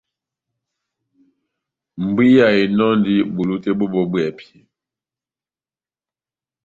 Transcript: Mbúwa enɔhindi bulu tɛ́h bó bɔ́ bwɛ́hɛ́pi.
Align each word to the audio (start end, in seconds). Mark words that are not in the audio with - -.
Mbúwa 2.05 2.45
enɔhindi 2.61 3.13
bulu 3.33 3.55
tɛ́h 3.63 3.75
bó 3.79 3.85
bɔ́ 3.93 4.03
bwɛ́hɛ́pi. 4.11 4.57